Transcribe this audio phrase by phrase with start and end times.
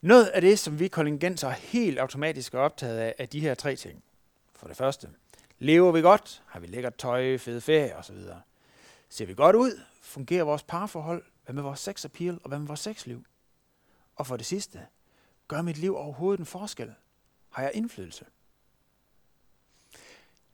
[0.00, 3.76] Noget af det, som vi kollegenser helt automatisk er optaget af, er de her tre
[3.76, 4.04] ting.
[4.54, 5.08] For det første,
[5.58, 6.42] lever vi godt?
[6.46, 8.16] Har vi lækkert tøj, fede ferie osv.?
[9.08, 9.80] Ser vi godt ud?
[10.02, 11.24] Fungerer vores parforhold?
[11.44, 12.40] Hvad med vores sex appeal?
[12.42, 13.24] Og hvad med vores sexliv?
[14.16, 14.86] Og for det sidste,
[15.48, 16.94] gør mit liv overhovedet en forskel?
[17.50, 18.24] Har jeg indflydelse?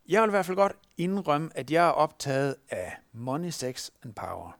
[0.08, 4.14] Jeg vil i hvert fald godt indrømme, at jeg er optaget af money, sex and
[4.14, 4.58] power.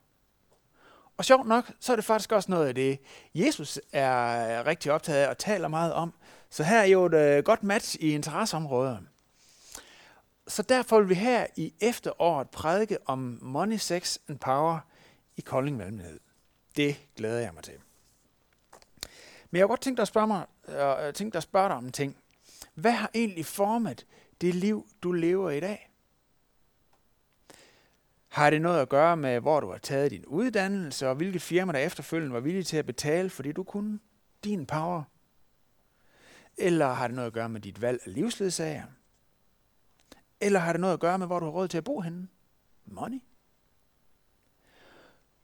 [1.17, 3.01] Og sjovt nok, så er det faktisk også noget af det,
[3.35, 6.13] Jesus er rigtig optaget af og taler meget om.
[6.51, 8.99] Så her er jo et øh, godt match i interesseområder.
[10.49, 14.79] Så derfor vil vi her i efteråret prædike om money, sex and power
[15.37, 16.21] i Kolding Valmenhed.
[16.77, 17.75] Det glæder jeg mig til.
[19.51, 21.77] Men jeg har godt tænkt dig at spørge, mig, øh, tænkt dig at spørge dig
[21.77, 22.17] om en ting.
[22.75, 24.07] Hvad har egentlig formet
[24.41, 25.91] det liv, du lever i dag?
[28.37, 31.73] Har det noget at gøre med, hvor du har taget din uddannelse, og hvilke firma,
[31.73, 33.99] der efterfølgende var villige til at betale, fordi du kunne
[34.45, 35.03] din power?
[36.57, 38.85] Eller har det noget at gøre med dit valg af livsledsager?
[40.41, 42.29] Eller har det noget at gøre med, hvor du har råd til at bo henne?
[42.85, 43.21] Money?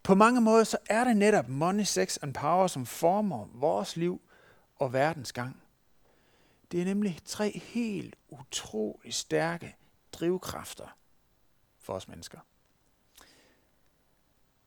[0.03, 4.21] På mange måder så er det netop money, sex and power, som former vores liv
[4.77, 5.63] og verdens gang.
[6.73, 9.77] Det er nemlig tre helt utrolig stærke
[10.13, 10.97] drivkræfter
[11.79, 12.39] for os mennesker.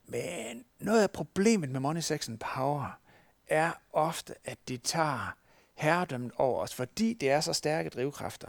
[0.08, 3.00] Men noget af problemet med money, sex and power
[3.48, 5.36] er ofte, at det tager
[5.76, 8.48] herredømmet over os, fordi det er så stærke drivkræfter.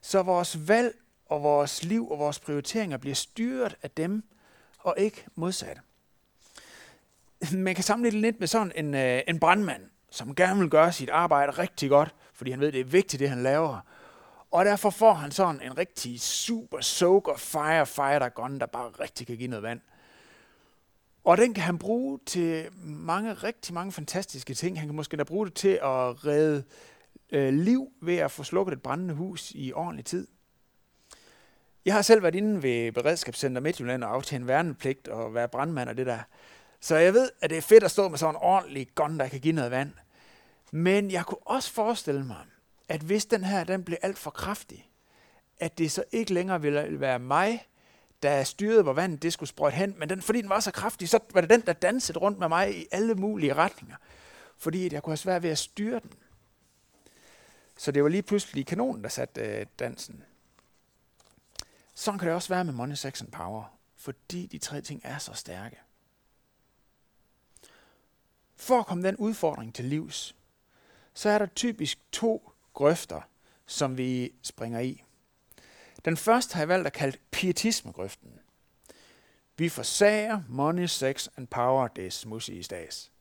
[0.00, 0.94] Så vores valg
[1.26, 4.24] og vores liv og vores prioriteringer bliver styret af dem,
[4.78, 5.80] og ikke modsat.
[7.52, 11.10] Man kan sammenligne lidt med sådan en, øh, en brandmand, som gerne vil gøre sit
[11.10, 13.80] arbejde rigtig godt, fordi han ved, det er vigtigt, det han laver.
[14.50, 19.36] Og derfor får han sådan en rigtig super soaker firefighter gun, der bare rigtig kan
[19.36, 19.80] give noget vand.
[21.24, 24.78] Og den kan han bruge til mange, rigtig mange fantastiske ting.
[24.78, 26.64] Han kan måske da bruge det til at redde
[27.32, 30.26] øh, liv ved at få slukket et brændende hus i ordentlig tid.
[31.84, 35.96] Jeg har selv været inde ved Beredskabscenter Midtjylland og aftjent værnepligt og være brandmand og
[35.96, 36.18] det der.
[36.80, 39.28] Så jeg ved, at det er fedt at stå med sådan en ordentlig gun, der
[39.28, 39.92] kan give noget vand.
[40.72, 42.36] Men jeg kunne også forestille mig,
[42.88, 44.90] at hvis den her den blev alt for kraftig,
[45.58, 47.66] at det så ikke længere ville være mig,
[48.22, 51.08] der styrede, hvor vandet det skulle sprøjte hen, men den, fordi den var så kraftig,
[51.08, 53.96] så var det den, der dansede rundt med mig i alle mulige retninger,
[54.58, 56.12] fordi jeg kunne have svært ved at styre den.
[57.76, 60.24] Så det var lige pludselig kanonen, der satte øh, dansen.
[61.94, 65.18] Sådan kan det også være med Money, Sex and Power, fordi de tre ting er
[65.18, 65.76] så stærke.
[68.56, 70.34] For at komme den udfordring til livs,
[71.14, 73.20] så er der typisk to grøfter,
[73.66, 75.04] som vi springer i.
[76.04, 78.30] Den første har jeg valgt at kalde pietismegrøften.
[79.56, 83.12] Vi forsager money, sex and power, det er smussy i stads.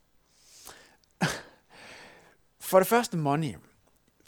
[2.59, 3.55] For det første money.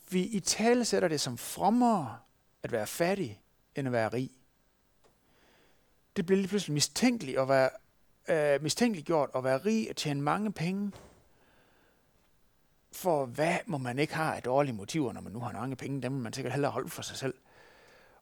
[0.10, 2.18] Vi i tale sætter det som frommere
[2.64, 3.42] at være fattig,
[3.76, 4.32] end at være rig.
[6.16, 7.70] Det bliver lige pludselig mistænkeligt at være,
[8.28, 10.92] øh, mistænkeligt gjort at være rig og tjene mange penge.
[12.92, 16.02] For hvad må man ikke have af dårlige motiver, når man nu har mange penge?
[16.02, 17.34] Dem må man sikkert hellere holde for sig selv.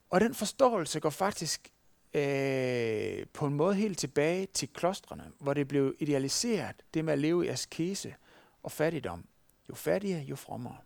[0.09, 1.71] Og den forståelse går faktisk
[2.13, 7.19] øh, på en måde helt tilbage til klostrene, hvor det blev idealiseret, det med at
[7.19, 8.15] leve i askese
[8.63, 9.25] og fattigdom.
[9.69, 10.77] Jo fattigere, jo frommere.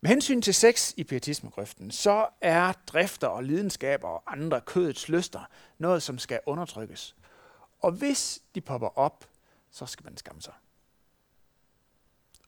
[0.00, 5.40] Med hensyn til sex i pietismegrøften, så er drifter og lidenskaber og andre kødets lyster
[5.78, 7.16] noget, som skal undertrykkes.
[7.80, 9.28] Og hvis de popper op,
[9.70, 10.54] så skal man skamme sig.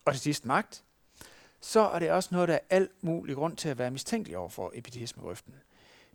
[0.04, 0.84] Og til sidst magt
[1.60, 4.48] så er det også noget, der er alt mulig grund til at være mistænkelig over
[4.48, 5.54] for epitismerøften.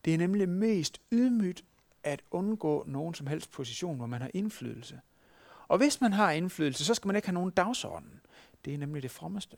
[0.06, 1.64] Det er nemlig mest ydmygt
[2.04, 5.00] at undgå nogen som helst position, hvor man har indflydelse.
[5.68, 8.22] Og hvis man har indflydelse, så skal man ikke have nogen dagsorden.
[8.66, 9.58] Det er nemlig det frommeste.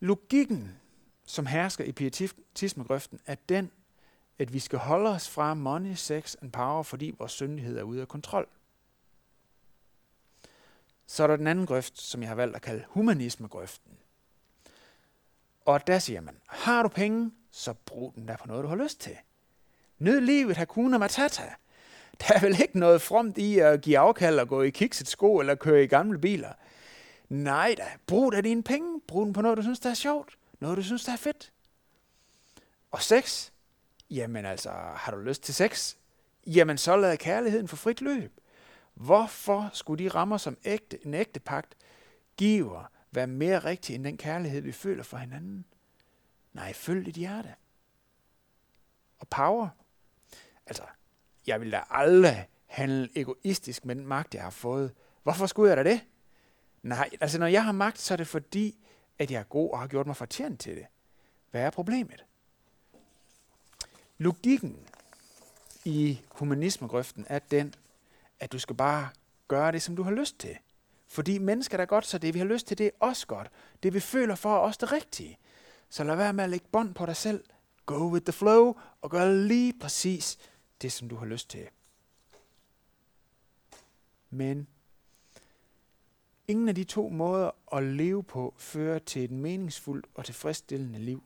[0.00, 0.78] Logikken,
[1.24, 3.70] som hersker i pietismegrøften, er den,
[4.38, 8.00] at vi skal holde os fra money, sex and power, fordi vores syndighed er ude
[8.00, 8.48] af kontrol.
[11.06, 13.92] Så er der den anden grøft, som jeg har valgt at kalde humanismegrøften.
[15.64, 18.76] Og der siger man, har du penge, så brug den der på noget, du har
[18.76, 19.16] lyst til.
[19.98, 21.42] Nyd livet, hakuna matata.
[22.20, 25.38] Der er vel ikke noget fromt i at give afkald og gå i kikset sko
[25.38, 26.52] eller køre i gamle biler.
[27.28, 29.00] Nej da, brug da dine penge.
[29.08, 30.38] Brug den på noget, du synes, der er sjovt.
[30.60, 31.52] Noget, du synes, der er fedt.
[32.90, 33.50] Og sex?
[34.10, 35.94] Jamen altså, har du lyst til sex?
[36.46, 38.32] Jamen så lad kærligheden få frit løb.
[38.96, 41.74] Hvorfor skulle de rammer som ægte, en ægte pagt
[42.36, 45.64] giver være mere rigtig end den kærlighed, vi føler for hinanden?
[46.52, 47.54] Nej, følg dit hjerte.
[49.18, 49.68] Og power.
[50.66, 50.82] Altså,
[51.46, 54.94] jeg vil da aldrig handle egoistisk med den magt, jeg har fået.
[55.22, 56.00] Hvorfor skulle jeg da det?
[56.82, 58.78] Nej, altså når jeg har magt, så er det fordi,
[59.18, 60.86] at jeg er god og har gjort mig fortjent til det.
[61.50, 62.24] Hvad er problemet?
[64.18, 64.86] Logikken
[65.84, 67.74] i humanismegrøften er den,
[68.40, 69.08] at du skal bare
[69.48, 70.56] gøre det, som du har lyst til.
[71.08, 73.50] Fordi mennesker er godt, så det vi har lyst til, det er også godt.
[73.82, 75.38] Det vi føler for er også det rigtige.
[75.88, 77.44] Så lad være med at lægge bånd på dig selv.
[77.86, 80.38] Go with the flow og gør lige præcis
[80.82, 81.68] det, som du har lyst til.
[84.30, 84.68] Men
[86.48, 91.22] ingen af de to måder at leve på fører til et meningsfuldt og tilfredsstillende liv.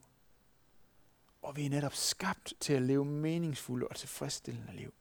[1.42, 4.94] Og vi er netop skabt til at leve meningsfulde og tilfredsstillende liv.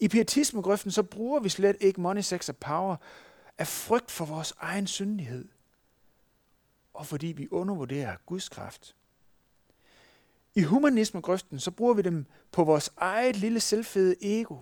[0.00, 2.96] I pietismegrøften så bruger vi slet ikke money, sex og power
[3.58, 5.48] af frygt for vores egen syndighed,
[6.94, 8.96] og fordi vi undervurderer Guds kraft.
[10.54, 14.58] I humanismegrøften så bruger vi dem på vores eget lille selvfede ego,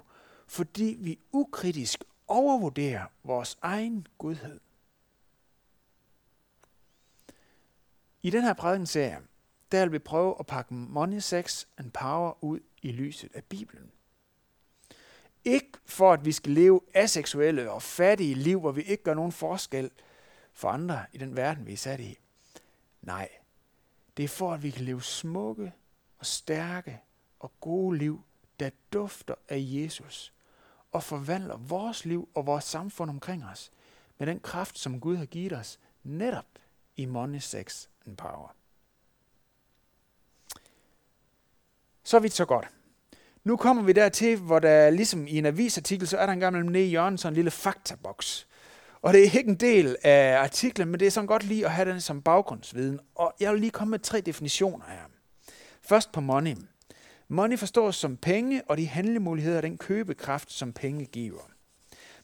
[0.46, 4.60] fordi vi ukritisk overvurderer vores egen godhed.
[8.22, 9.18] I den her prædikenserie,
[9.72, 13.90] der vil vi prøve at pakke money, sex and power ud i lyset af Bibelen.
[15.44, 19.32] Ikke for, at vi skal leve aseksuelle og fattige liv, hvor vi ikke gør nogen
[19.32, 19.90] forskel
[20.52, 22.18] for andre i den verden, vi er sat i.
[23.02, 23.28] Nej,
[24.16, 25.72] det er for, at vi kan leve smukke
[26.18, 27.00] og stærke
[27.40, 28.22] og gode liv,
[28.60, 30.32] der dufter af Jesus
[30.92, 33.72] og forvandler vores liv og vores samfund omkring os
[34.18, 36.46] med den kraft, som Gud har givet os netop
[36.96, 38.54] i money, sex and power.
[42.02, 42.68] Så vidt så godt.
[43.44, 46.66] Nu kommer vi dertil, hvor der ligesom i en avisartikel, så er der en gammel
[46.66, 48.46] nede i hjørnet sådan en lille faktaboks.
[49.02, 51.72] Og det er ikke en del af artiklen, men det er sådan godt lige at
[51.72, 53.00] have den som baggrundsviden.
[53.14, 55.10] Og jeg vil lige komme med tre definitioner her.
[55.82, 56.56] Først på money.
[57.28, 61.50] Money forstås som penge og de handlemuligheder og den købekraft, som penge giver.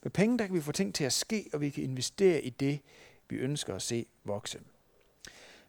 [0.02, 2.50] Med penge der kan vi få ting til at ske, og vi kan investere i
[2.50, 2.80] det,
[3.28, 4.58] vi ønsker at se vokse.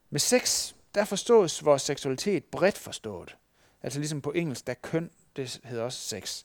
[0.10, 3.38] Med sex, der forstås vores seksualitet bredt forstået.
[3.84, 6.44] Altså ligesom på engelsk, der køn, det hedder også sex.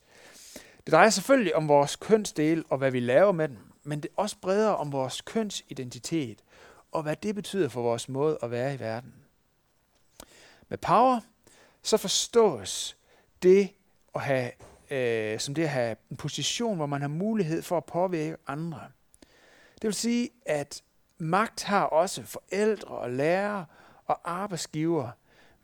[0.84, 4.22] Det drejer selvfølgelig om vores kønsdel og hvad vi laver med den, men det er
[4.22, 6.44] også bredere om vores kønsidentitet
[6.92, 9.14] og hvad det betyder for vores måde at være i verden.
[10.68, 11.20] Med power,
[11.82, 12.96] så forstås
[13.42, 13.70] det
[14.14, 14.50] at have,
[14.90, 18.80] øh, som det at have en position, hvor man har mulighed for at påvirke andre.
[19.74, 20.82] Det vil sige, at
[21.18, 23.66] magt har også forældre og lærere
[24.06, 25.10] og arbejdsgiver,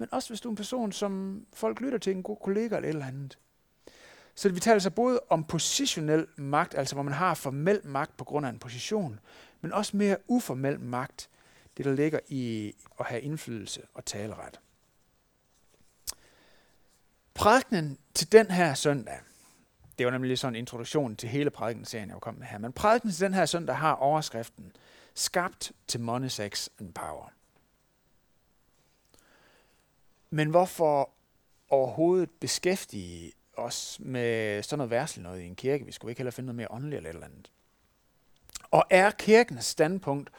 [0.01, 2.89] men også hvis du er en person, som folk lytter til, en god kollega eller
[2.89, 3.39] et eller andet.
[4.35, 8.25] Så vi taler altså både om positionel magt, altså hvor man har formel magt på
[8.25, 9.21] grund af en position,
[9.61, 11.29] men også mere uformel magt,
[11.77, 14.61] det der ligger i at have indflydelse og taleret.
[17.35, 19.21] Prædikenen til den her søndag,
[19.99, 22.73] det var nemlig sådan en introduktion til hele prædikenserien, jeg var kommet med her, men
[22.73, 24.73] prædikenen til den her søndag har overskriften
[25.15, 27.33] Skabt til money, sex and power.
[30.31, 31.11] Men hvorfor
[31.69, 35.85] overhovedet beskæftige os med sådan noget værsel noget i en kirke?
[35.85, 37.51] Vi skulle ikke heller finde noget mere åndeligt eller et eller andet.
[38.71, 40.31] Og er kirkens standpunkt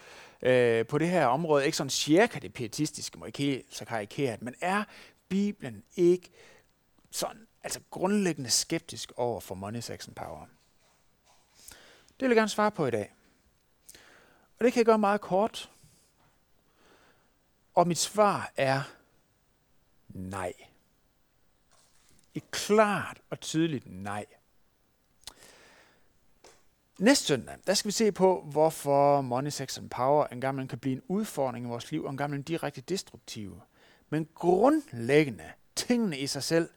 [0.41, 4.41] øh, på det her område ikke sådan cirka det pietistiske, må ikke helt så karikeret,
[4.41, 4.83] men er
[5.29, 6.29] Bibelen ikke
[7.11, 10.45] sådan, altså grundlæggende skeptisk over for money, sex and power?
[12.09, 13.13] Det vil jeg gerne svare på i dag.
[14.59, 15.71] Og det kan jeg gøre meget kort.
[17.73, 18.81] Og mit svar er
[20.15, 20.53] nej.
[22.33, 24.25] Et klart og tydeligt nej.
[26.97, 30.79] Næste søndag, der skal vi se på, hvorfor money, sex and power engang man kan
[30.79, 33.61] blive en udfordring i vores liv, og en man direkte destruktiv.
[34.09, 36.69] Men grundlæggende, tingene i sig selv,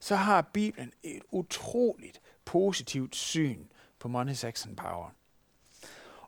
[0.00, 3.64] så har Bibelen et utroligt positivt syn
[3.98, 5.10] på money, sex and power.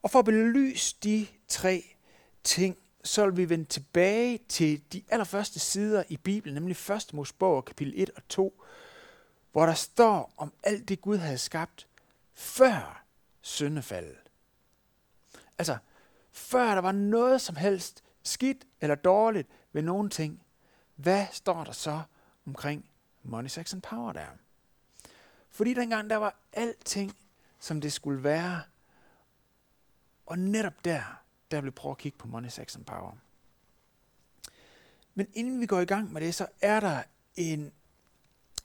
[0.03, 1.85] Og for at belyse de tre
[2.45, 7.11] ting, så vil vi vende tilbage til de allerførste sider i Bibelen, nemlig 1.
[7.13, 8.65] Mosebog, kapitel 1 og 2,
[9.53, 11.87] hvor der står om alt det, Gud havde skabt
[12.35, 13.05] før
[13.41, 14.17] syndefaldet.
[15.59, 15.77] Altså,
[16.33, 20.43] før der var noget som helst skidt eller dårligt ved nogen ting,
[20.95, 22.03] hvad står der så
[22.47, 22.91] omkring
[23.23, 24.27] money, sex and power der?
[25.51, 27.17] Fordi dengang der var alting,
[27.59, 28.63] som det skulle være.
[30.27, 33.17] Og netop der, der vil jeg prøve at kigge på Money, Sex and Power.
[35.15, 37.03] Men inden vi går i gang med det, så er der
[37.37, 37.73] en,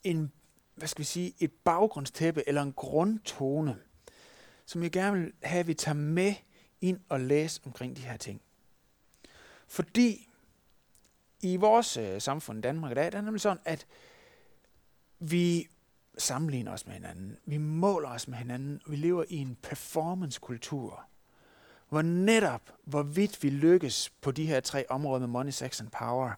[0.04, 0.32] en
[0.76, 3.78] hvad skal vi sige, et baggrundstæppe eller en grundtone,
[4.66, 6.34] som jeg gerne vil have, at vi tager med
[6.82, 8.42] ind og læse omkring de her ting.
[9.68, 10.30] Fordi
[11.42, 13.88] i vores øh, samfund i Danmark i dag, der er nemlig sådan, at
[15.20, 15.68] vi
[16.18, 17.38] sammenligner os med hinanden.
[17.46, 18.82] Vi måler os med hinanden.
[18.88, 21.06] Vi lever i en performance-kultur
[21.90, 26.30] hvor netop, hvorvidt vi lykkes på de her tre områder med money, sex and power,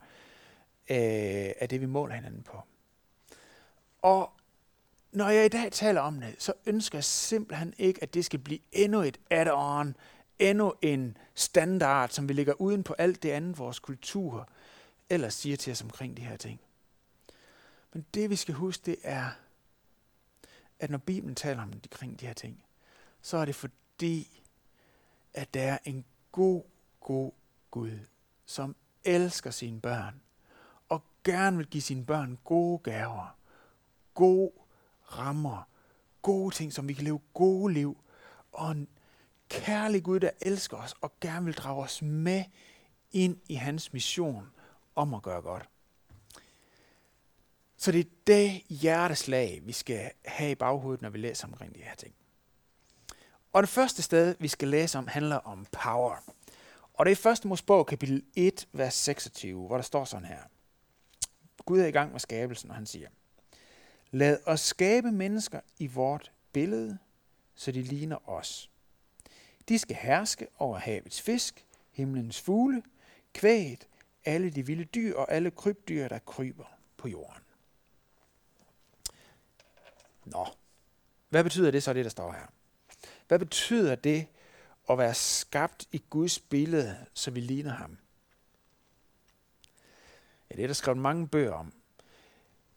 [0.89, 0.97] øh,
[1.59, 2.61] er det, vi måler hinanden på.
[4.01, 4.31] Og
[5.11, 8.39] når jeg i dag taler om det, så ønsker jeg simpelthen ikke, at det skal
[8.39, 9.93] blive endnu et add-on,
[10.39, 14.49] endnu en standard, som vi lægger uden på alt det andet, vores kultur
[15.09, 16.59] ellers siger til os omkring de her ting.
[17.93, 19.29] Men det vi skal huske, det er,
[20.79, 22.63] at når Bibelen taler om omkring de her ting,
[23.21, 24.43] så er det fordi,
[25.37, 26.63] at der er en god,
[26.99, 27.31] god
[27.71, 27.99] Gud,
[28.45, 30.21] som elsker sine børn,
[30.89, 33.37] og gerne vil give sine børn gode gaver,
[34.13, 34.51] gode
[35.03, 35.67] rammer,
[36.21, 37.97] gode ting, som vi kan leve gode liv,
[38.51, 38.87] og en
[39.49, 42.43] kærlig Gud, der elsker os og gerne vil drage os med
[43.11, 44.49] ind i hans mission
[44.95, 45.69] om at gøre godt.
[47.77, 51.79] Så det er det hjerteslag, vi skal have i baghovedet, når vi læser omkring de
[51.79, 52.15] her ting.
[53.57, 56.15] Og det første sted, vi skal læse om, handler om power.
[56.93, 57.45] Og det er 1.
[57.45, 60.39] Mosebog, kapitel 1, vers 26, hvor der står sådan her.
[61.65, 63.09] Gud er i gang med skabelsen, og han siger,
[64.11, 66.97] Lad os skabe mennesker i vort billede,
[67.55, 68.69] så de ligner os.
[69.69, 72.83] De skal herske over havets fisk, himlens fugle,
[73.33, 73.87] kvæget,
[74.25, 77.43] alle de vilde dyr og alle krybdyr, der kryber på jorden.
[80.25, 80.47] Nå,
[81.29, 82.47] hvad betyder det så, det der står her?
[83.27, 84.27] Hvad betyder det
[84.89, 87.97] at være skabt i Guds billede, så vi ligner ham?
[90.49, 91.73] Ja, det er der skrevet mange bøger om.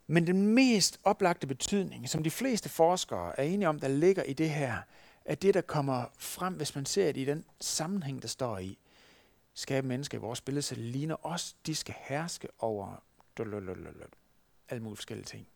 [0.06, 4.32] Men den mest oplagte betydning, som de fleste forskere er enige om, der ligger i
[4.32, 4.78] det her,
[5.24, 8.78] er det, der kommer frem, hvis man ser det i den sammenhæng, der står i.
[9.54, 11.56] Skabe mennesker i vores billede, så det ligner os.
[11.66, 13.02] De skal herske over
[14.68, 15.46] alle mulige forskellige ting.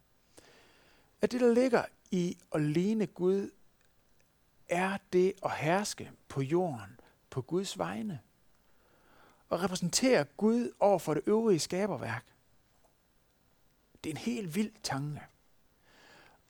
[1.20, 3.50] At det, der ligger i at ligne Gud,
[4.68, 8.21] er det at herske på jorden på Guds vegne.
[9.49, 12.25] Og repræsentere Gud over for det øvrige skaberværk.
[14.04, 15.21] Det er en helt vild tanke.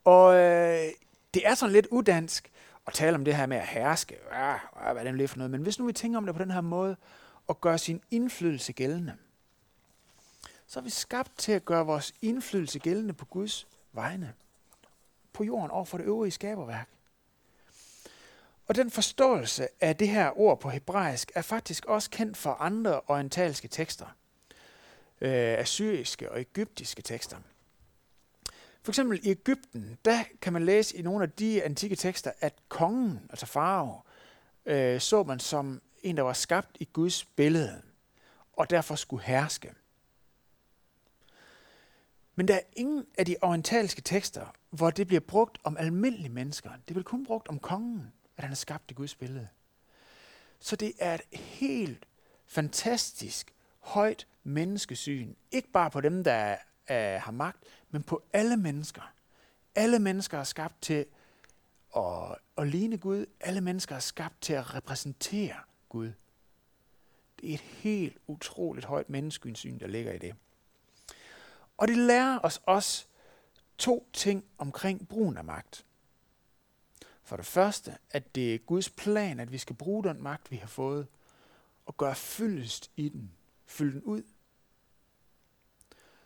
[0.03, 0.91] Og øh,
[1.33, 2.51] det er sådan lidt udansk
[2.87, 4.17] at tale om det her med at herske.
[4.31, 4.57] Ja,
[4.93, 5.51] hvad er det for noget?
[5.51, 6.97] Men hvis nu vi tænker om det på den her måde,
[7.47, 9.17] og gøre sin indflydelse gældende,
[10.67, 14.33] så er vi skabt til at gøre vores indflydelse gældende på Guds vegne.
[15.33, 16.89] På jorden over for det øvrige skaberværk.
[18.67, 23.01] Og den forståelse af det her ord på hebraisk er faktisk også kendt for andre
[23.07, 24.05] orientalske tekster.
[25.21, 27.37] Øh, assyriske og egyptiske tekster.
[28.83, 32.53] For eksempel i Ægypten, der kan man læse i nogle af de antikke tekster, at
[32.69, 34.01] kongen, altså farao,
[34.65, 37.81] øh, så man som en, der var skabt i Guds billede,
[38.53, 39.73] og derfor skulle herske.
[42.35, 46.69] Men der er ingen af de orientalske tekster, hvor det bliver brugt om almindelige mennesker.
[46.69, 49.47] Det bliver kun brugt om kongen, at han er skabt i Guds billede.
[50.59, 52.05] Så det er et helt
[52.45, 55.35] fantastisk, højt menneskesyn.
[55.51, 59.13] Ikke bare på dem, der er, har magt, men på alle mennesker.
[59.75, 61.05] Alle mennesker er skabt til
[61.97, 63.25] at, at ligne Gud.
[63.39, 65.55] Alle mennesker er skabt til at repræsentere
[65.89, 66.11] Gud.
[67.41, 70.35] Det er et helt utroligt højt menneskesyn, der ligger i det.
[71.77, 73.05] Og det lærer os også
[73.77, 75.85] to ting omkring brugen af magt.
[77.25, 80.55] For det første, at det er Guds plan, at vi skal bruge den magt, vi
[80.55, 81.07] har fået,
[81.85, 83.31] og gøre fyldest i den.
[83.65, 84.23] Fylde den ud.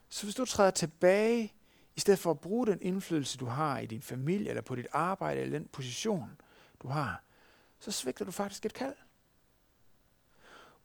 [0.09, 1.53] Så hvis du træder tilbage,
[1.95, 4.87] i stedet for at bruge den indflydelse, du har i din familie, eller på dit
[4.91, 6.41] arbejde, eller den position,
[6.81, 7.23] du har,
[7.79, 8.95] så svigter du faktisk et kald.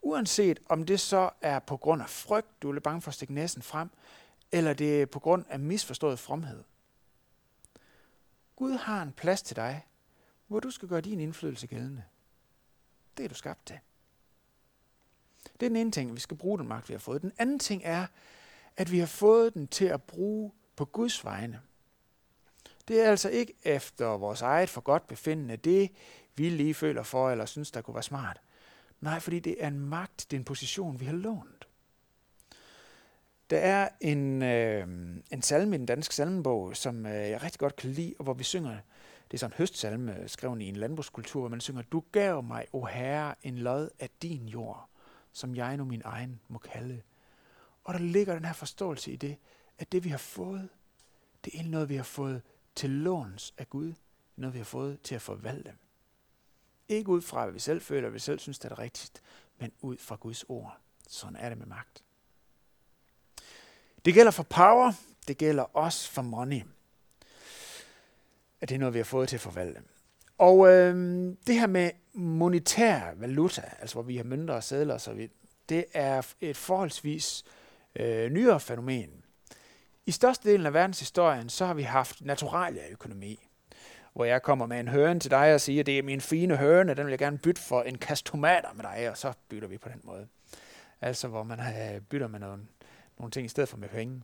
[0.01, 3.15] Uanset om det så er på grund af frygt, du er lidt bange for at
[3.15, 3.89] stikke næsen frem,
[4.51, 6.63] eller det er på grund af misforstået fromhed.
[8.55, 9.85] Gud har en plads til dig,
[10.47, 12.03] hvor du skal gøre din indflydelse gældende.
[13.17, 13.79] Det er du skabt til.
[15.43, 17.21] Det er den ene ting, vi skal bruge den magt, vi har fået.
[17.21, 18.07] Den anden ting er,
[18.77, 21.61] at vi har fået den til at bruge på Guds vegne.
[22.87, 25.91] Det er altså ikke efter vores eget for godt befindende, det
[26.35, 28.41] vi lige føler for, eller synes, der kunne være smart.
[29.01, 31.67] Nej, fordi det er en magt, det er en position, vi har lånt.
[33.49, 34.87] Der er en, øh,
[35.31, 38.33] en salme i den danske salmebog, som øh, jeg rigtig godt kan lide, og hvor
[38.33, 38.77] vi synger,
[39.31, 42.43] det er sådan en høstsalme, øh, skrevet i en landbrugskultur, hvor man synger, Du gav
[42.43, 44.89] mig, o Herre, en lod af din jord,
[45.31, 47.01] som jeg nu min egen må kalde.
[47.83, 49.37] Og der ligger den her forståelse i det,
[49.77, 50.69] at det vi har fået,
[51.45, 52.41] det er noget, vi har fået
[52.75, 53.93] til låns af Gud.
[54.35, 55.73] Noget, vi har fået til at forvalte.
[56.87, 59.21] Ikke ud fra, hvad vi selv føler, hvad vi selv synes, det er rigtigt,
[59.57, 60.77] men ud fra Guds ord.
[61.07, 62.03] Sådan er det med magt.
[64.05, 64.93] Det gælder for power,
[65.27, 66.61] det gælder også for money.
[68.61, 69.81] At det er noget, vi har fået til at forvalte.
[70.37, 70.95] Og øh,
[71.47, 75.17] det her med monetær valuta, altså hvor vi har mønter og sædler og
[75.69, 77.43] det er et forholdsvis
[77.95, 79.09] øh, nyere fænomen.
[80.05, 83.47] I størstedelen af verdenshistorien, så har vi haft naturalia-økonomi,
[84.13, 86.93] hvor jeg kommer med en høne til dig og siger, det er min fine høne,
[86.93, 89.77] den vil jeg gerne bytte for en kasse tomater med dig, og så bytter vi
[89.77, 90.27] på den måde.
[91.01, 92.63] Altså hvor man øh, bytter med nogle,
[93.17, 94.21] nogle ting i stedet for med penge.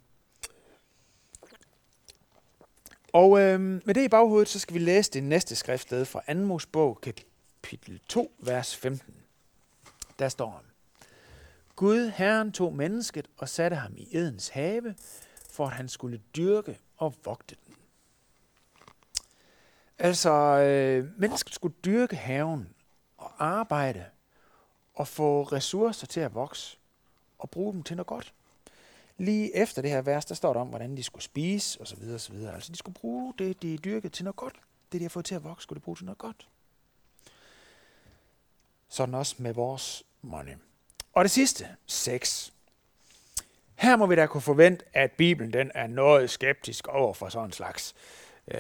[3.13, 6.39] Og øh, med det i baghovedet, så skal vi læse det næste skriftsted fra 2.
[6.39, 9.13] Mosebog, kapitel 2, vers 15.
[10.20, 10.63] Der står,
[11.75, 14.96] Gud, Herren, tog mennesket og satte ham i Edens have,
[15.50, 17.75] for at han skulle dyrke og vogte den.
[20.00, 22.70] Altså, øh, mennesket skulle dyrke haven
[23.18, 24.06] og arbejde
[24.94, 26.77] og få ressourcer til at vokse
[27.39, 28.34] og bruge dem til noget godt.
[29.22, 32.04] Lige efter det her vers, der står der om, hvordan de skulle spise osv.
[32.16, 32.36] osv.
[32.54, 34.56] Altså, de skulle bruge det, de dyrkede til noget godt.
[34.92, 36.48] Det, de har fået til at vokse, skulle de bruge til noget godt.
[38.90, 40.54] Sådan også med vores money.
[41.13, 42.51] Og det sidste, sex.
[43.75, 47.46] Her må vi da kunne forvente, at Bibelen den er noget skeptisk over for sådan
[47.46, 47.96] en slags.
[48.48, 48.60] Øh,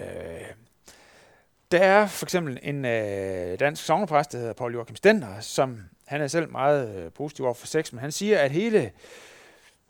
[1.71, 6.21] der er for eksempel en øh, dansk sovnepræst, der hedder Paul Joachim Stender, som han
[6.21, 8.91] er selv meget øh, positiv over for sex, men han siger, at hele,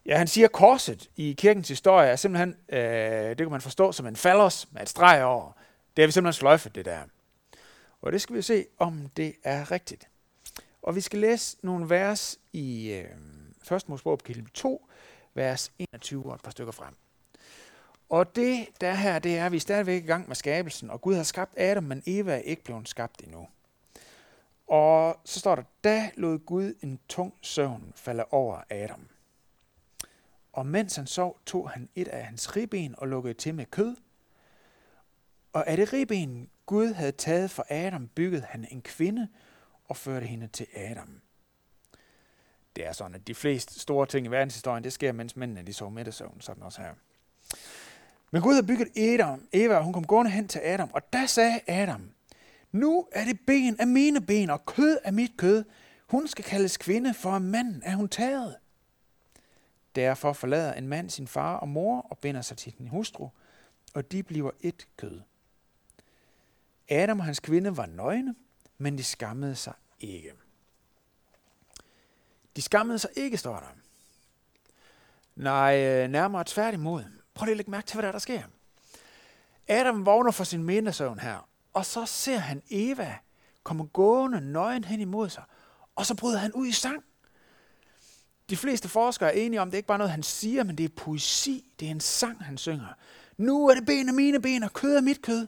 [0.05, 4.07] ja, han siger, korset i kirkens historie er simpelthen, øh, det kan man forstå som
[4.07, 5.51] en fallos med et streg over.
[5.95, 6.99] Det har vi simpelthen sløjfet, det der.
[8.01, 10.07] Og det skal vi se, om det er rigtigt.
[10.81, 13.89] Og vi skal læse nogle vers i øh, 1.
[13.89, 14.87] Mosebog kapitel 2,
[15.33, 16.95] vers 21 og et par stykker frem.
[18.09, 21.01] Og det der her, det er, at vi er stadigvæk i gang med skabelsen, og
[21.01, 23.47] Gud har skabt Adam, men Eva er ikke blevet skabt endnu.
[24.67, 29.07] Og så står der, da lod Gud en tung søvn falde over Adam.
[30.53, 33.95] Og mens han sov, tog han et af hans ribben og lukkede til med kød.
[35.53, 39.27] Og af det ribben, Gud havde taget for Adam, byggede han en kvinde
[39.85, 41.21] og førte hende til Adam.
[42.75, 45.73] Det er sådan, at de fleste store ting i verdenshistorien, det sker, mens mændene de
[45.73, 46.93] sov middagssøvn, sådan også her.
[48.31, 51.25] Men Gud havde bygget Adam, Eva, og hun kom gående hen til Adam, og der
[51.25, 52.11] sagde Adam,
[52.71, 55.63] nu er det ben af mine ben, og kød af mit kød.
[56.07, 58.55] Hun skal kaldes kvinde, for af mand er hun taget.
[59.95, 63.29] Derfor forlader en mand sin far og mor og binder sig til sin hustru,
[63.93, 65.21] og de bliver et kød.
[66.89, 68.35] Adam og hans kvinde var nøgne,
[68.77, 70.33] men de skammede sig ikke.
[72.55, 73.75] De skammede sig ikke, står der.
[75.35, 77.03] Nej, øh, nærmere tværtimod.
[77.33, 78.43] Prøv lige at lægge mærke til, hvad der, er, der sker.
[79.67, 83.17] Adam vågner for sin mindesøvn her, og så ser han Eva
[83.63, 85.43] komme gående nøgen hen imod sig,
[85.95, 87.03] og så bryder han ud i sang.
[88.51, 90.89] De fleste forskere er enige om, det ikke bare noget, han siger, men det er
[90.95, 91.65] poesi.
[91.79, 92.93] Det er en sang, han synger.
[93.37, 95.47] Nu er det ben af mine ben, og kød af mit kød.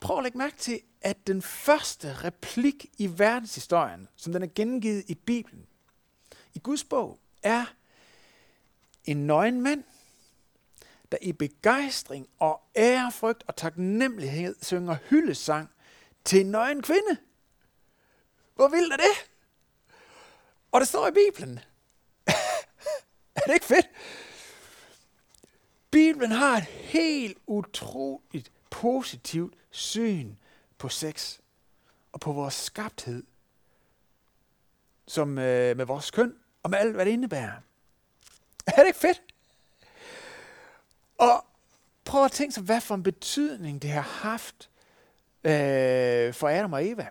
[0.00, 5.04] Prøv at lægge mærke til, at den første replik i verdenshistorien, som den er gengivet
[5.08, 5.66] i Bibelen,
[6.54, 7.64] i Guds bog, er
[9.04, 9.84] en nøgen mand,
[11.12, 15.70] der i begejstring og ærefrygt og taknemmelighed synger hyldesang
[16.24, 17.16] til en nøgen kvinde.
[18.54, 19.33] Hvor vildt er det?
[20.74, 21.60] Og det står i Bibelen.
[23.36, 23.90] er det ikke fedt?
[25.90, 30.34] Bibelen har et helt utroligt positivt syn
[30.78, 31.38] på sex
[32.12, 33.22] og på vores skabthed,
[35.06, 37.60] som øh, med vores køn og med alt, hvad det indebærer.
[38.66, 39.22] Er det ikke fedt?
[41.18, 41.44] Og
[42.04, 44.70] prøv at tænke sig, hvad for en betydning det har haft
[45.44, 47.08] øh, for Adam og Eva.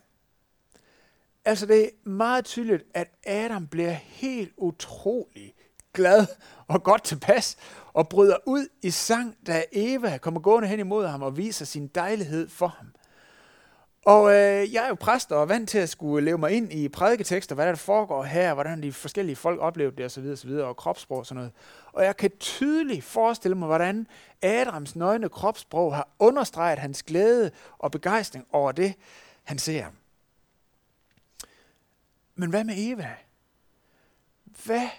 [1.45, 5.53] Altså det er meget tydeligt, at Adam bliver helt utrolig
[5.93, 6.25] glad
[6.67, 7.57] og godt tilpas
[7.93, 11.87] og bryder ud i sang, da Eva kommer gående hen imod ham og viser sin
[11.87, 12.87] dejlighed for ham.
[14.05, 16.73] Og øh, jeg er jo præst og er vant til at skulle leve mig ind
[16.73, 20.29] i prædiketekster, hvad der foregår her, hvordan de forskellige folk oplever det osv.
[20.31, 20.49] osv.
[20.49, 21.51] og kropssprog og sådan noget.
[21.93, 24.07] Og jeg kan tydeligt forestille mig, hvordan
[24.41, 28.93] Adams nøgne kropssprog har understreget hans glæde og begejstring over det,
[29.43, 29.85] han ser.
[32.35, 33.15] Men hvad med Eva?
[34.43, 34.89] Hvad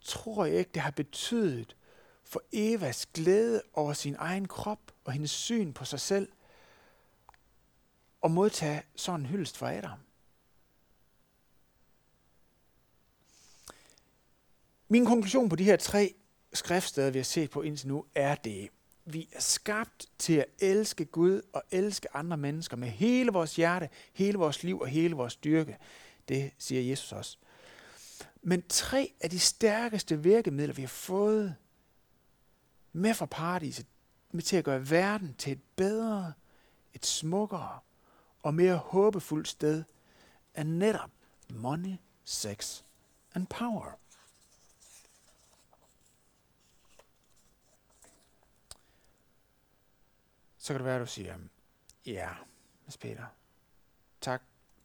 [0.00, 1.76] tror jeg ikke, det har betydet
[2.24, 6.28] for Evas glæde over sin egen krop og hendes syn på sig selv,
[8.24, 9.98] at modtage sådan en hyldest fra Adam?
[14.88, 16.14] Min konklusion på de her tre
[16.52, 18.68] skriftsteder, vi har set på indtil nu, er det.
[19.04, 23.88] Vi er skabt til at elske Gud og elske andre mennesker med hele vores hjerte,
[24.12, 25.78] hele vores liv og hele vores styrke.
[26.28, 27.38] Det siger Jesus også.
[28.42, 31.56] Men tre af de stærkeste virkemidler, vi har fået
[32.92, 33.86] med fra paradiset,
[34.30, 36.32] med til at gøre verden til et bedre,
[36.94, 37.78] et smukkere
[38.42, 39.84] og mere håbefuldt sted
[40.54, 41.10] er netop
[41.50, 42.82] money, sex
[43.34, 43.98] and power.
[50.58, 51.38] Så kan det være, at du siger,
[52.06, 52.30] ja,
[52.84, 53.26] Mads Peter,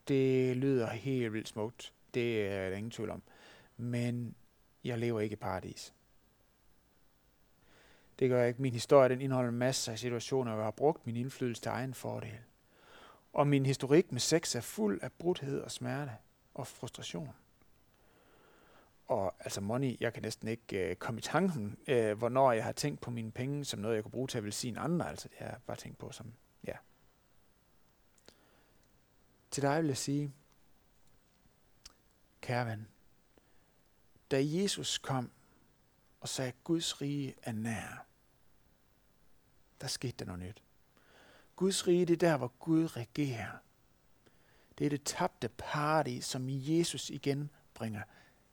[0.08, 1.92] det lyder helt vildt smukt.
[2.14, 3.22] Det er der ingen tvivl om.
[3.76, 4.34] Men
[4.84, 5.94] jeg lever ikke i paradis.
[8.18, 8.62] Det gør jeg ikke.
[8.62, 11.94] Min historie den indeholder masser af situationer, hvor jeg har brugt min indflydelse til egen
[11.94, 12.38] fordel.
[13.32, 16.12] Og min historik med sex er fuld af brudhed og smerte
[16.54, 17.30] og frustration.
[19.06, 22.72] Og altså money, jeg kan næsten ikke øh, komme i tanken, øh, hvornår jeg har
[22.72, 25.08] tænkt på mine penge som noget, jeg kunne bruge til at velsigne andre.
[25.10, 26.32] Altså det har jeg bare tænkt på som,
[26.66, 26.76] ja.
[29.54, 30.32] Til dig vil jeg sige,
[32.40, 32.88] kære ven,
[34.30, 35.30] da Jesus kom
[36.20, 38.06] og sagde, at Guds rige er nær,
[39.80, 40.62] der skete der noget nyt.
[41.56, 43.50] Guds rige, det er der, hvor Gud regerer.
[44.78, 48.02] Det er det tabte paradis, som Jesus igen bringer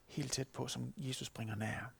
[0.05, 1.93] helt tæt på, som Jesus bringer nær.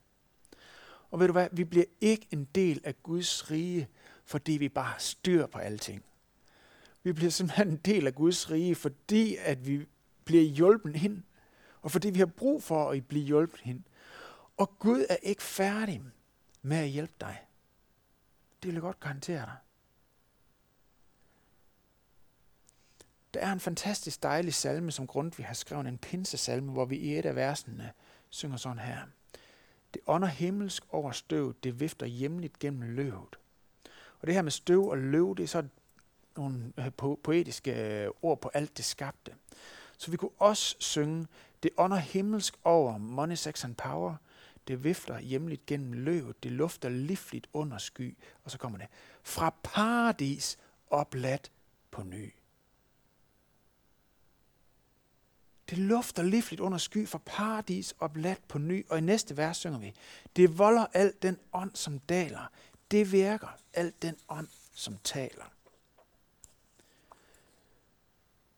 [1.10, 3.88] Og ved du hvad, vi bliver ikke en del af Guds rige,
[4.24, 6.04] fordi vi bare styr på alting.
[7.02, 9.86] Vi bliver simpelthen en del af Guds rige, fordi at vi
[10.24, 11.22] bliver hjulpet ind,
[11.82, 13.82] og fordi vi har brug for at blive hjulpet ind.
[14.56, 16.02] Og Gud er ikke færdig
[16.62, 17.46] med at hjælpe dig.
[18.62, 19.56] Det vil jeg godt garantere dig.
[23.34, 27.18] Der er en fantastisk dejlig salme, som Grundtvig har skrevet, en pinsesalme, hvor vi i
[27.18, 27.92] et af versene
[28.30, 28.98] synger sådan her.
[29.94, 33.36] Det ånder himmelsk over støvet, det vifter hjemligt gennem løvet.
[34.20, 35.68] Og det her med støv og løv, det er så
[36.36, 36.90] nogle øh,
[37.22, 39.34] poetiske øh, ord på alt det skabte.
[39.98, 41.26] Så vi kunne også synge,
[41.62, 44.16] det ånder himmelsk over money, sex and power,
[44.68, 48.86] det vifter hjemligt gennem løvet, det lufter livligt under sky, og så kommer det,
[49.22, 50.58] fra paradis
[50.90, 51.50] opladt
[51.90, 52.32] på ny.
[55.70, 59.78] Det lufter livligt under sky fra paradis opladt på ny, og i næste vers synger
[59.78, 59.94] vi,
[60.36, 62.50] det volder alt den ånd, som daler.
[62.90, 65.52] Det virker alt den ånd, som taler.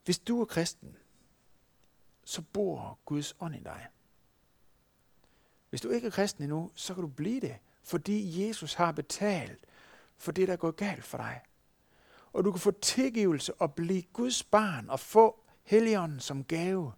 [0.05, 0.97] Hvis du er kristen,
[2.25, 3.87] så bor Guds ånd i dig.
[5.71, 9.67] Hvis du ikke er kristen endnu, så kan du blive det, fordi Jesus har betalt
[10.17, 11.41] for det, der er gået galt for dig.
[12.33, 16.93] Og du kan få tilgivelse og blive Guds barn og få Helligånden som gave.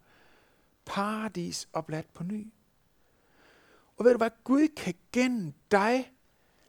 [0.85, 2.53] Paradis opladt på ny.
[3.97, 4.31] Og ved du hvad?
[4.45, 6.13] Gud kan gennem dig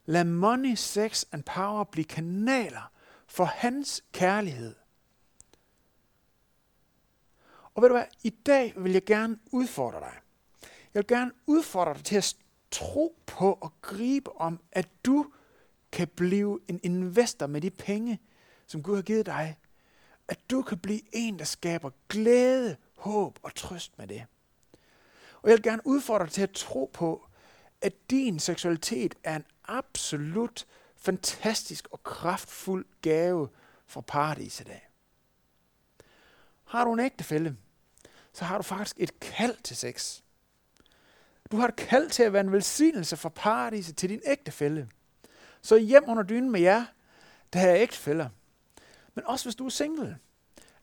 [0.04, 2.92] lade money, sex and power blive kanaler
[3.26, 4.74] for hans kærlighed.
[7.78, 8.04] Og ved du hvad?
[8.22, 10.14] I dag vil jeg gerne udfordre dig.
[10.94, 12.36] Jeg vil gerne udfordre dig til at
[12.70, 15.32] tro på og gribe om, at du
[15.92, 18.20] kan blive en investor med de penge,
[18.66, 19.58] som Gud har givet dig.
[20.28, 24.26] At du kan blive en, der skaber glæde, håb og trøst med det.
[25.42, 27.26] Og jeg vil gerne udfordre dig til at tro på,
[27.80, 33.48] at din seksualitet er en absolut fantastisk og kraftfuld gave
[33.86, 34.88] fra paradis i dag.
[36.64, 37.56] Har du en ægtefælle,
[38.38, 40.20] så har du faktisk et kald til sex.
[41.50, 44.88] Du har et kald til at være en velsignelse for paradiset til din ægtefælle.
[45.62, 46.84] Så hjem under dynen med jer,
[47.52, 48.28] der er ægtefæller.
[49.14, 50.18] Men også hvis du er single,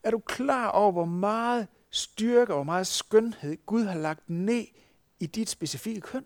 [0.03, 4.65] er du klar over, hvor meget styrke og hvor meget skønhed Gud har lagt ned
[5.19, 6.25] i dit specifikke køn.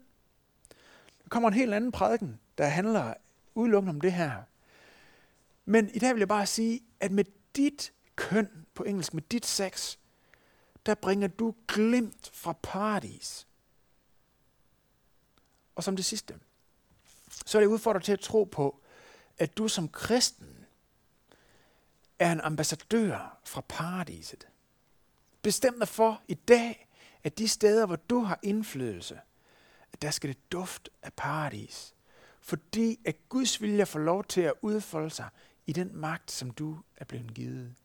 [1.24, 3.14] Der kommer en helt anden prædiken, der handler
[3.56, 4.32] udelukkende om det her.
[5.66, 9.46] Men i dag vil jeg bare sige, at med dit køn, på engelsk, med dit
[9.46, 9.99] sex,
[10.86, 13.48] der bringer du glimt fra paradis.
[15.76, 16.40] Og som det sidste,
[17.46, 18.82] så er det udfordret til at tro på,
[19.38, 20.66] at du som kristen
[22.20, 24.48] er en ambassadør fra paradiset.
[25.42, 26.88] Bestem dig for i dag,
[27.24, 29.20] at de steder, hvor du har indflydelse,
[29.94, 31.96] at der skal det duft af paradis.
[32.42, 35.30] Fordi at Guds vilje får lov til at udfolde sig
[35.66, 37.76] i den magt, som du er blevet givet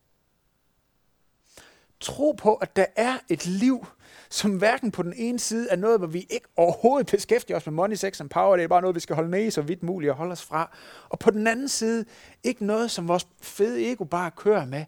[2.04, 3.86] tro på, at der er et liv,
[4.30, 7.72] som hverken på den ene side er noget, hvor vi ikke overhovedet beskæftiger os med
[7.72, 10.10] money, sex and power, det er bare noget, vi skal holde ned så vidt muligt
[10.10, 10.76] og holde os fra.
[11.08, 12.04] Og på den anden side,
[12.42, 14.84] ikke noget, som vores fede ego bare kører med,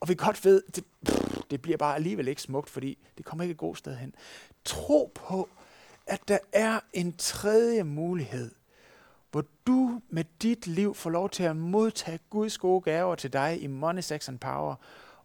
[0.00, 3.42] og vi godt ved, det, pff, det bliver bare alligevel ikke smukt, fordi det kommer
[3.42, 4.14] ikke et godt sted hen.
[4.64, 5.48] Tro på,
[6.06, 8.50] at der er en tredje mulighed,
[9.30, 13.62] hvor du med dit liv får lov til at modtage Guds gode gaver til dig
[13.62, 14.74] i money, sex and power,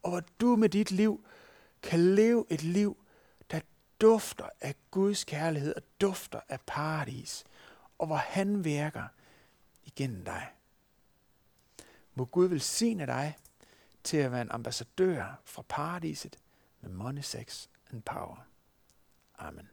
[0.04, 1.26] og hvor du med dit liv
[1.82, 2.98] kan leve et liv,
[3.52, 3.60] der
[4.02, 7.44] dufter af Guds kærlighed og dufter af paradis,
[8.00, 9.08] og hvor han virker
[9.84, 10.48] igennem dig.
[12.16, 13.38] Må Gud velsigne dig
[14.04, 16.38] til at være en ambassadør fra paradiset
[16.82, 18.46] med money, sex and power.
[19.38, 19.71] Amen.